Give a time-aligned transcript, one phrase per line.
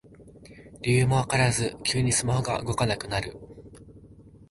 [0.81, 3.37] 理由もわからず急にスマホが動かなくなる